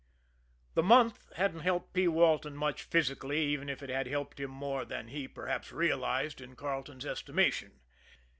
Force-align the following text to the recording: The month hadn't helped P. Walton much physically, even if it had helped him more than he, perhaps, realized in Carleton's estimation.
The 0.73 0.81
month 0.81 1.31
hadn't 1.35 1.59
helped 1.59 1.93
P. 1.93 2.07
Walton 2.07 2.55
much 2.55 2.81
physically, 2.81 3.39
even 3.45 3.69
if 3.69 3.83
it 3.83 3.91
had 3.91 4.07
helped 4.07 4.39
him 4.39 4.49
more 4.49 4.83
than 4.83 5.09
he, 5.09 5.27
perhaps, 5.27 5.71
realized 5.71 6.41
in 6.41 6.55
Carleton's 6.55 7.05
estimation. 7.05 7.81